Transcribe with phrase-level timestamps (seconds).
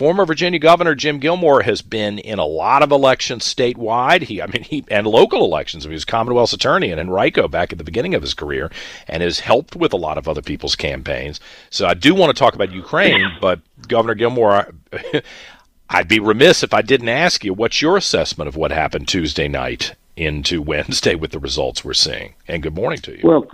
[0.00, 4.22] Former Virginia Governor Jim Gilmore has been in a lot of elections statewide.
[4.22, 5.84] He, I mean, he and local elections.
[5.84, 8.70] He was Commonwealth's attorney in Henrico back at the beginning of his career,
[9.06, 11.38] and has helped with a lot of other people's campaigns.
[11.68, 14.72] So I do want to talk about Ukraine, but Governor Gilmore,
[15.90, 19.48] I'd be remiss if I didn't ask you what's your assessment of what happened Tuesday
[19.48, 22.36] night into Wednesday with the results we're seeing.
[22.48, 23.20] And good morning to you.
[23.22, 23.50] Well,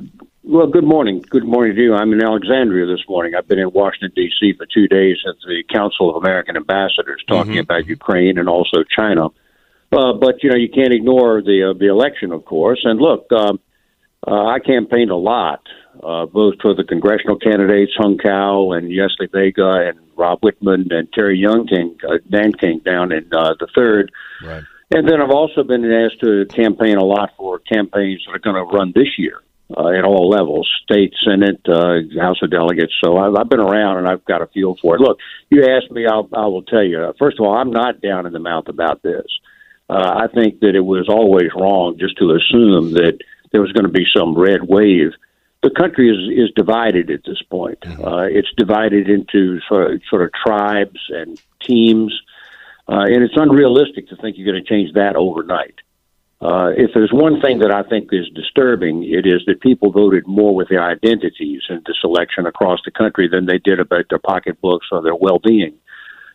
[0.47, 1.25] well, good morning.
[1.29, 1.95] Good morning to you.
[1.95, 3.35] I'm in Alexandria this morning.
[3.35, 4.55] I've been in Washington D.C.
[4.57, 7.61] for two days at the Council of American Ambassadors, talking mm-hmm.
[7.61, 9.27] about Ukraine and also China.
[9.93, 12.81] Uh, but you know, you can't ignore the uh, the election, of course.
[12.85, 13.59] And look, um,
[14.27, 15.63] uh, I campaigned a lot,
[16.03, 21.13] uh, both for the congressional candidates Hung Cao and Yesli Vega and Rob Wittman and
[21.13, 24.13] Terry Young King, uh, Dan King down in uh, the third.
[24.45, 24.63] Right.
[24.95, 28.55] And then I've also been asked to campaign a lot for campaigns that are going
[28.55, 29.43] to run this year
[29.75, 32.93] uh, at all levels, state, senate, uh, House of Delegates.
[33.03, 35.01] So I've, I've been around and I've got a feel for it.
[35.01, 35.19] Look,
[35.51, 37.13] you asked me, I'll, I will tell you.
[37.19, 39.27] First of all, I'm not down in the mouth about this.
[39.89, 43.19] Uh, I think that it was always wrong just to assume that
[43.53, 45.13] there was going to be some red wave.
[45.63, 47.81] The country is is divided at this point.
[47.81, 48.05] Mm-hmm.
[48.05, 52.13] Uh, it's divided into sort of, sort of tribes and teams,
[52.89, 55.77] uh, and it's unrealistic to think you're going to change that overnight.
[56.41, 60.27] Uh, if there's one thing that I think is disturbing, it is that people voted
[60.27, 64.19] more with their identities in this election across the country than they did about their
[64.19, 65.75] pocketbooks or their well-being.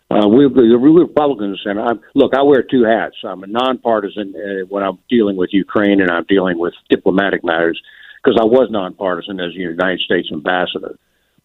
[0.10, 3.16] Uh, we, the Republicans, and I look, I wear two hats.
[3.24, 7.82] I'm a nonpartisan uh, when I'm dealing with Ukraine and I'm dealing with diplomatic matters
[8.22, 10.98] because I was nonpartisan as a United States ambassador.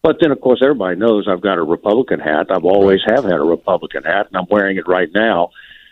[0.03, 2.47] But then, of course, everybody knows I've got a Republican hat.
[2.49, 5.51] I've always have had a Republican hat, and I'm wearing it right now.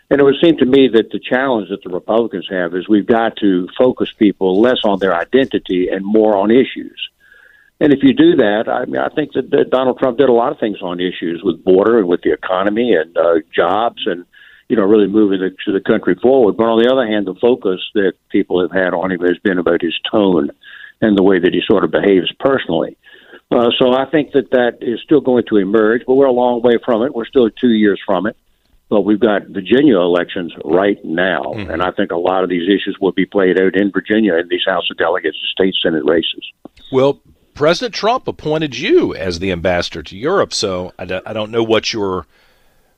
[0.09, 3.07] And it would seem to me that the challenge that the Republicans have is we've
[3.07, 7.09] got to focus people less on their identity and more on issues.
[7.79, 10.33] And if you do that, I mean, I think that, that Donald Trump did a
[10.33, 14.25] lot of things on issues with border and with the economy and uh, jobs and,
[14.69, 16.55] you know, really moving the, the country forward.
[16.55, 19.57] But on the other hand, the focus that people have had on him has been
[19.57, 20.51] about his tone
[21.01, 22.95] and the way that he sort of behaves personally.
[23.51, 26.61] Uh, so I think that that is still going to emerge, but we're a long
[26.61, 27.13] way from it.
[27.13, 28.37] We're still two years from it.
[28.87, 31.71] But we've got Virginia elections right now, mm-hmm.
[31.71, 34.47] and I think a lot of these issues will be played out in Virginia in
[34.47, 36.51] these House of Delegates and state Senate races.
[36.91, 37.19] Well,
[37.55, 41.63] President Trump appointed you as the ambassador to Europe, so I d- I don't know
[41.63, 42.27] what your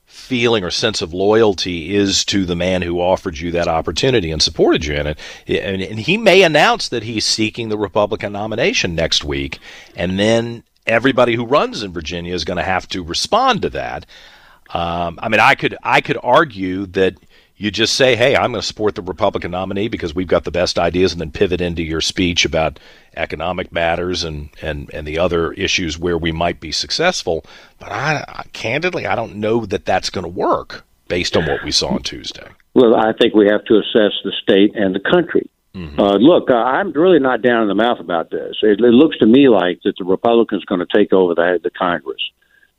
[0.04, 4.42] feeling or sense of loyalty is to the man who offered you that opportunity and
[4.42, 5.18] supported you in it.
[5.46, 9.58] And, and he may announce that he's seeking the Republican nomination next week,
[9.94, 14.06] and then everybody who runs in Virginia is going to have to respond to that.
[14.72, 17.14] Um, I mean, I could I could argue that
[17.56, 20.50] you just say, "Hey, I'm going to support the Republican nominee because we've got the
[20.50, 22.78] best ideas," and then pivot into your speech about
[23.16, 27.44] economic matters and and and the other issues where we might be successful.
[27.78, 31.64] But I, I candidly, I don't know that that's going to work based on what
[31.64, 32.48] we saw on Tuesday.
[32.74, 35.50] Well, I think we have to assess the state and the country.
[35.74, 35.98] Mm-hmm.
[35.98, 38.56] Uh, look, uh, I'm really not down in the mouth about this.
[38.62, 41.60] It, it looks to me like that the Republicans are going to take over the,
[41.62, 42.20] the Congress.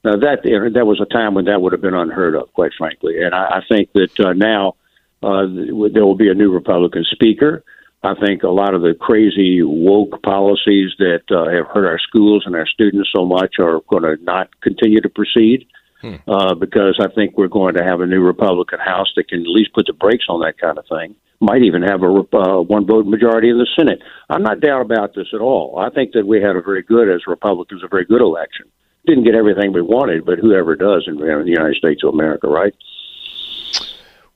[0.04, 3.22] Now that that was a time when that would have been unheard of, quite frankly.
[3.22, 4.76] And I, I think that uh, now
[5.22, 5.46] uh,
[5.94, 7.64] there will be a new Republican speaker.
[8.02, 12.44] I think a lot of the crazy woke policies that uh, have hurt our schools
[12.46, 15.68] and our students so much are going to not continue to proceed.
[16.02, 16.16] hmm.
[16.28, 19.48] uh, because I think we're going to have a new Republican House that can at
[19.48, 21.16] least put the brakes on that kind of thing.
[21.42, 24.02] Might even have a uh, one vote majority in the Senate.
[24.30, 25.80] I'm not doubt about this at all.
[25.80, 28.66] I think that we had a very good, as Republicans, a very good election.
[29.06, 32.48] Didn't get everything we wanted, but whoever does in, in the United States of America,
[32.48, 32.76] right?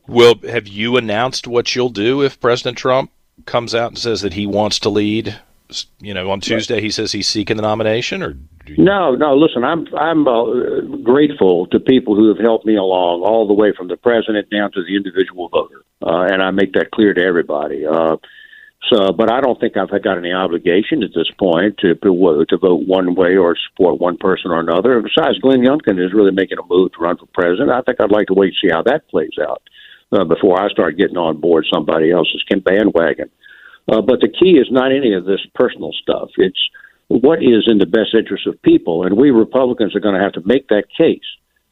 [0.07, 3.11] Well, have you announced what you'll do if President Trump
[3.45, 5.39] comes out and says that he wants to lead?
[5.99, 8.37] You know, on Tuesday he says he's seeking the nomination, or
[8.67, 8.83] you...
[8.83, 9.35] no, no.
[9.35, 13.73] Listen, I'm I'm uh, grateful to people who have helped me along all the way
[13.75, 17.23] from the president down to the individual voter, uh, and I make that clear to
[17.23, 17.85] everybody.
[17.85, 18.17] Uh,
[18.91, 22.87] so, but I don't think I've got any obligation at this point to to, vote
[22.87, 25.01] one way or support one person or another.
[25.01, 27.71] Besides, Glenn Youngkin is really making a move to run for president.
[27.71, 29.61] I think I'd like to wait and see how that plays out
[30.11, 33.29] uh, before I start getting on board somebody else's bandwagon.
[33.87, 36.29] Uh, but the key is not any of this personal stuff.
[36.37, 36.69] It's
[37.07, 40.33] what is in the best interest of people, and we Republicans are going to have
[40.33, 41.19] to make that case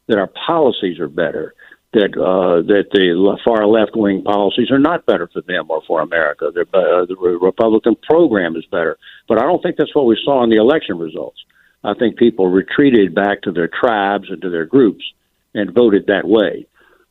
[0.08, 1.54] that our policies are better,
[1.94, 6.02] that uh, that the far left wing policies are not better for them or for
[6.02, 6.48] America.
[6.48, 8.98] Uh, the Republican program is better,
[9.28, 11.40] but I don't think that's what we saw in the election results.
[11.84, 15.04] I think people retreated back to their tribes and to their groups
[15.54, 16.68] and voted that way.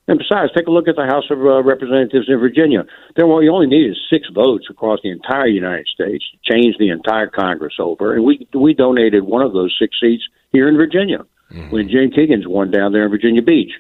[0.09, 2.85] And besides, take a look at the House of uh, Representatives in Virginia.
[3.15, 6.88] There, what you only needed six votes across the entire United States to change the
[6.88, 11.26] entire Congress over, and we we donated one of those six seats here in Virginia
[11.53, 11.71] mm-hmm.
[11.71, 13.73] when Jen Kiggans won down there in Virginia Beach.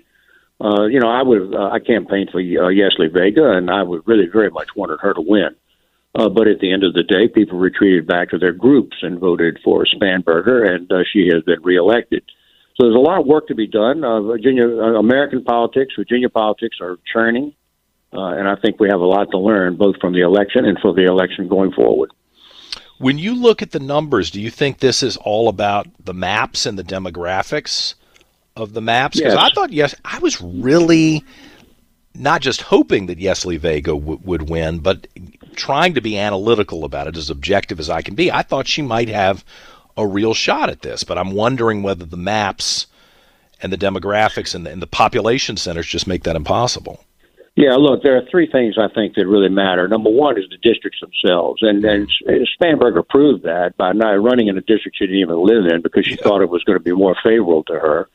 [0.60, 4.26] Uh, you know, I would uh, I campaigned for uh, Vega, and I would really
[4.30, 5.56] very much wanted her to win.
[6.14, 9.20] Uh, but at the end of the day, people retreated back to their groups and
[9.20, 12.24] voted for Spanberger, and uh, she has been reelected.
[12.76, 14.02] So there's a lot of work to be done.
[14.02, 17.54] Uh, Virginia, uh, American politics, Virginia politics are churning,
[18.12, 20.78] uh, and I think we have a lot to learn both from the election and
[20.80, 22.10] for the election going forward.
[22.98, 26.66] When you look at the numbers, do you think this is all about the maps
[26.66, 27.94] and the demographics
[28.56, 29.18] of the maps?
[29.18, 29.42] Because yes.
[29.42, 31.24] I thought yes, I was really
[32.14, 35.06] not just hoping that Yesli Vega w- would win, but
[35.54, 38.30] trying to be analytical about it, as objective as I can be.
[38.30, 39.44] I thought she might have
[39.96, 41.04] a real shot at this.
[41.04, 42.86] But I'm wondering whether the maps
[43.62, 47.04] and the demographics and the, and the population centers just make that impossible.
[47.56, 49.86] Yeah, look, there are three things I think that really matter.
[49.86, 54.46] Number one is the districts themselves, and, and uh, Spanberger proved that by not running
[54.46, 56.22] in a district she didn't even live in because she yeah.
[56.22, 58.08] thought it was going to be more favorable to her.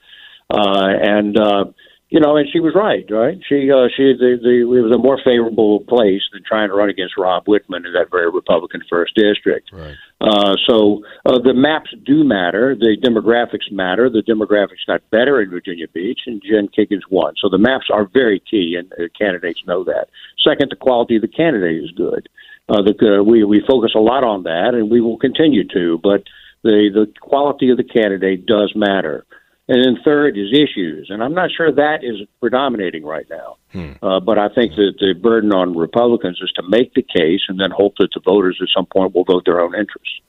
[0.49, 1.65] Uh, and uh,
[2.09, 3.37] you know, and she was right, right?
[3.49, 6.89] She uh, she the, the it was a more favorable place than trying to run
[6.89, 9.71] against Rob Wittman in that very Republican first district.
[9.73, 9.95] Right.
[10.21, 12.75] Uh, so uh, the maps do matter.
[12.75, 14.09] The demographics matter.
[14.09, 17.33] The demographics got better in Virginia Beach, and Jen Kiggans won.
[17.41, 20.07] So the maps are very key, and uh, candidates know that.
[20.41, 22.29] Second, the quality of the candidate is good.
[22.69, 25.99] Uh, the, uh, we we focus a lot on that, and we will continue to.
[26.03, 26.23] But
[26.63, 29.25] the the quality of the candidate does matter.
[29.67, 33.57] And then third is issues, and I'm not sure that is predominating right now.
[33.71, 33.93] Hmm.
[33.99, 37.59] Uh, but I think that the burden on Republicans is to make the case and
[37.59, 40.21] then hope that the voters at some point will vote their own interests.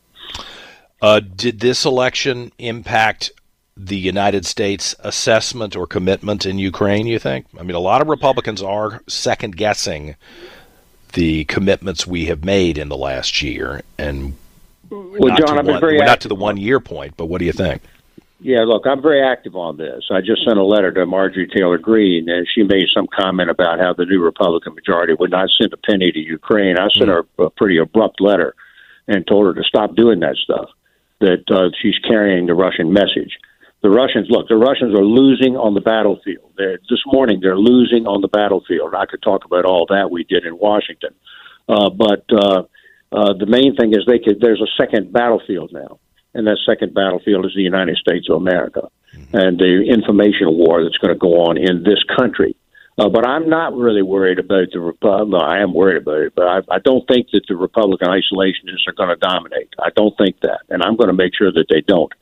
[1.02, 3.30] Uh, did this election impact
[3.76, 7.46] the United States assessment or commitment in Ukraine, you think?
[7.58, 10.16] I mean, a lot of Republicans are second guessing
[11.12, 13.82] the commitments we have made in the last year.
[13.98, 14.34] And
[14.90, 17.38] well, John, I've been one, very we're not to the one year point, but what
[17.38, 17.82] do you think?
[18.38, 20.04] Yeah, look, I'm very active on this.
[20.10, 23.80] I just sent a letter to Marjorie Taylor Greene, and she made some comment about
[23.80, 26.76] how the new Republican majority would not send a penny to Ukraine.
[26.78, 27.40] I sent mm-hmm.
[27.40, 28.54] her a pretty abrupt letter
[29.08, 30.68] and told her to stop doing that stuff,
[31.20, 33.38] that uh, she's carrying the Russian message.
[33.82, 36.52] The Russians, look, the Russians are losing on the battlefield.
[36.58, 38.94] They're, this morning, they're losing on the battlefield.
[38.94, 41.14] I could talk about all that we did in Washington.
[41.68, 42.64] Uh, but uh,
[43.12, 46.00] uh, the main thing is they could, there's a second battlefield now
[46.36, 49.36] and that second battlefield is the United States of America mm-hmm.
[49.36, 52.54] and the information war that's going to go on in this country.
[52.98, 55.30] Uh, but I'm not really worried about the Republican.
[55.30, 58.88] No, I am worried about it, but I, I don't think that the Republican isolationists
[58.88, 59.68] are going to dominate.
[59.78, 62.12] I don't think that, and I'm going to make sure that they don't.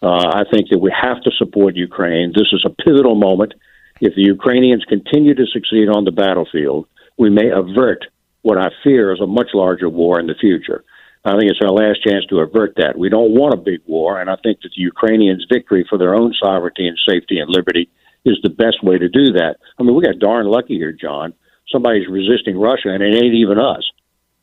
[0.00, 2.32] Uh, I think that we have to support Ukraine.
[2.34, 3.54] This is a pivotal moment.
[4.00, 6.86] If the Ukrainians continue to succeed on the battlefield,
[7.18, 8.04] we may avert
[8.42, 10.84] what I fear is a much larger war in the future.
[11.24, 12.98] I think it's our last chance to avert that.
[12.98, 16.14] We don't want a big war, and I think that the Ukrainians' victory for their
[16.14, 17.88] own sovereignty and safety and liberty
[18.24, 19.56] is the best way to do that.
[19.78, 21.32] I mean, we got darn lucky here, John.
[21.70, 23.88] Somebody's resisting Russia, and it ain't even us.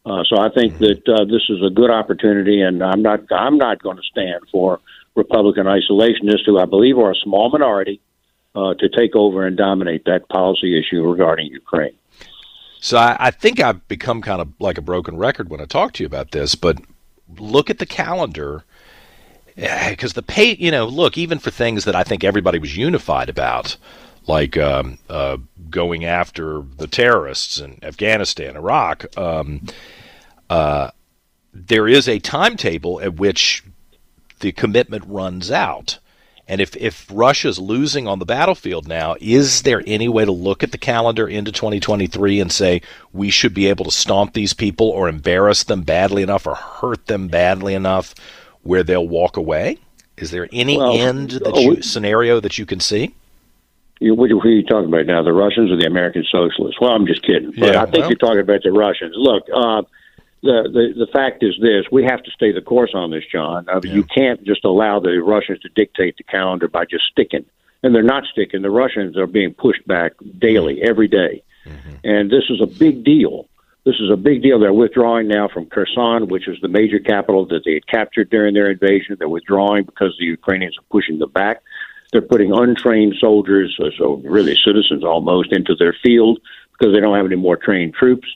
[0.06, 3.58] Uh, so I think that uh, this is a good opportunity, and I'm not I'm
[3.58, 4.80] not going to stand for
[5.16, 8.00] Republican isolationists who I believe are a small minority
[8.56, 11.96] uh, to take over and dominate that policy issue regarding Ukraine.
[12.80, 15.94] So I, I think I've become kind of like a broken record when I talk
[15.94, 16.80] to you about this, but
[17.38, 18.64] look at the calendar
[19.56, 23.30] because the pay, you know, look, even for things that I think everybody was unified
[23.30, 23.76] about,
[24.28, 25.38] like um, uh,
[25.70, 29.66] going after the terrorists in Afghanistan, Iraq, um,
[30.50, 30.92] uh,
[31.54, 33.64] there is a timetable at which
[34.40, 36.00] the commitment runs out.
[36.50, 40.64] And if, if Russia's losing on the battlefield now, is there any way to look
[40.64, 42.82] at the calendar into 2023 and say
[43.14, 47.06] we should be able to stomp these people or embarrass them badly enough or hurt
[47.06, 48.16] them badly enough
[48.64, 49.78] where they'll walk away?
[50.18, 53.14] Is there any well, end that oh, you, scenario that you can see?
[54.00, 55.22] You, what, are you talking about now?
[55.22, 56.82] The Russians or the American socialists?
[56.82, 57.54] Well, I'm just kidding.
[57.60, 58.10] But yeah, I think well.
[58.10, 59.14] you're talking about the Russians.
[59.16, 59.84] Look, uh,
[60.42, 63.68] the, the the fact is this: we have to stay the course on this, John.
[63.70, 63.94] I mean, yeah.
[63.94, 67.46] You can't just allow the Russians to dictate the calendar by just sticking,
[67.84, 68.62] and they're not sticking.
[68.62, 71.44] The Russians are being pushed back daily, every day.
[71.66, 71.96] Mm-hmm.
[72.06, 73.48] and this is a big deal.
[73.84, 74.60] This is a big deal.
[74.60, 78.54] They're withdrawing now from Kherson, which is the major capital that they had captured during
[78.54, 79.18] their invasion.
[79.20, 81.62] They're withdrawing because the Ukrainians are pushing them back.
[82.12, 86.40] They're putting untrained soldiers, so really citizens almost, into their field
[86.72, 88.28] because they don't have any more trained troops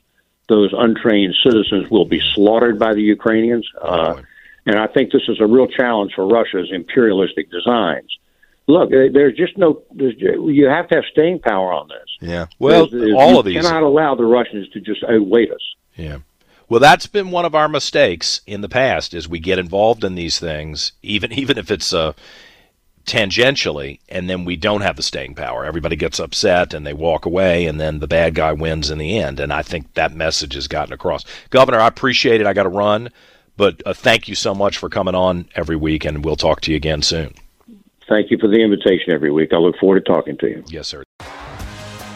[0.54, 3.68] those untrained citizens will be slaughtered by the Ukrainians.
[3.82, 4.22] Uh,
[4.68, 8.16] and I think this is a real challenge for Russia's imperialistic designs.
[8.68, 9.82] Look, there's just no.
[9.92, 12.30] There's, you have to have staying power on this.
[12.30, 12.46] Yeah.
[12.60, 15.76] Well, there's, there's, all of these cannot allow the Russians to just outweight us.
[15.96, 16.20] Yeah.
[16.70, 19.14] Well, that's been one of our mistakes in the past.
[19.14, 22.16] Is we get involved in these things, even even if it's a
[23.06, 25.66] tangentially, and then we don't have the staying power.
[25.66, 29.20] Everybody gets upset and they walk away, and then the bad guy wins in the
[29.20, 29.40] end.
[29.40, 31.26] And I think that message has gotten across.
[31.50, 32.48] Governor, I appreciate it.
[32.48, 33.10] I got to run,
[33.58, 36.72] but uh, thank you so much for coming on every week, and we'll talk to
[36.72, 37.34] you again soon.
[38.08, 39.54] Thank you for the invitation every week.
[39.54, 40.64] I look forward to talking to you.
[40.68, 41.04] Yes, sir.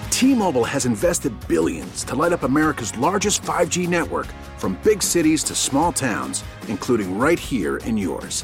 [0.10, 4.26] T-Mobile has invested billions to light up America's largest 5G network
[4.58, 8.44] from big cities to small towns, including right here in yours.